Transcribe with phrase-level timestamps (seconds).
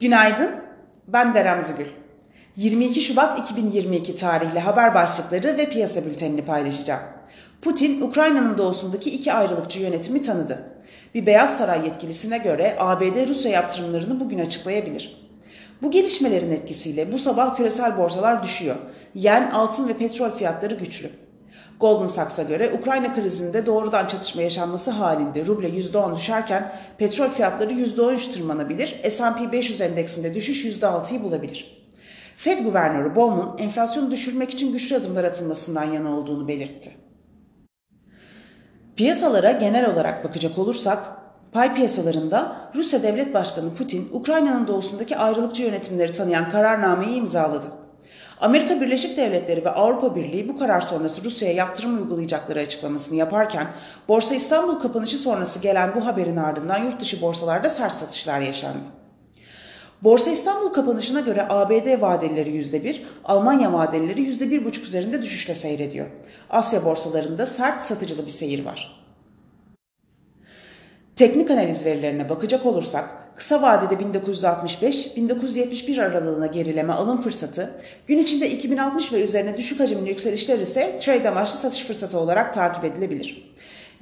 [0.00, 0.50] Günaydın,
[1.08, 1.86] ben Derem Zügül.
[2.56, 7.00] 22 Şubat 2022 tarihli haber başlıkları ve piyasa bültenini paylaşacağım.
[7.62, 10.72] Putin, Ukrayna'nın doğusundaki iki ayrılıkçı yönetimi tanıdı.
[11.14, 15.30] Bir Beyaz Saray yetkilisine göre ABD Rusya yaptırımlarını bugün açıklayabilir.
[15.82, 18.76] Bu gelişmelerin etkisiyle bu sabah küresel borsalar düşüyor.
[19.14, 21.10] Yen, altın ve petrol fiyatları güçlü.
[21.80, 28.32] Goldman Sachs'a göre Ukrayna krizinde doğrudan çatışma yaşanması halinde ruble %10 düşerken petrol fiyatları %13
[28.32, 31.86] tırmanabilir, S&P 500 endeksinde düşüş %6'yı bulabilir.
[32.36, 36.90] Fed Guvernörü Bowman enflasyonu düşürmek için güçlü adımlar atılmasından yana olduğunu belirtti.
[38.96, 40.98] Piyasalara genel olarak bakacak olursak,
[41.52, 47.79] pay piyasalarında Rusya Devlet Başkanı Putin, Ukrayna'nın doğusundaki ayrılıkçı yönetimleri tanıyan kararnameyi imzaladı.
[48.40, 53.66] Amerika Birleşik Devletleri ve Avrupa Birliği bu karar sonrası Rusya'ya yaptırım uygulayacakları açıklamasını yaparken
[54.08, 58.86] Borsa İstanbul kapanışı sonrası gelen bu haberin ardından yurt dışı borsalarda sert satışlar yaşandı.
[60.02, 66.06] Borsa İstanbul kapanışına göre ABD vadeleri %1, Almanya vadeleri %1,5 üzerinde düşüşle seyrediyor.
[66.50, 68.99] Asya borsalarında sert satıcılı bir seyir var.
[71.20, 73.04] Teknik analiz verilerine bakacak olursak
[73.36, 80.58] kısa vadede 1965-1971 aralığına gerileme alım fırsatı, gün içinde 2060 ve üzerine düşük hacimli yükselişler
[80.58, 83.52] ise trade amaçlı satış fırsatı olarak takip edilebilir.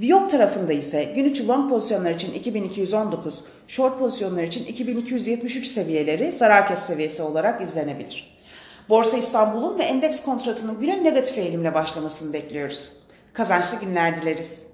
[0.01, 6.67] Viyop tarafında ise gün içi long pozisyonlar için 2219, short pozisyonlar için 2273 seviyeleri zarar
[6.67, 8.39] kes seviyesi olarak izlenebilir.
[8.89, 12.91] Borsa İstanbul'un ve endeks kontratının güne negatif eğilimle başlamasını bekliyoruz.
[13.33, 14.68] Kazançlı günler dileriz.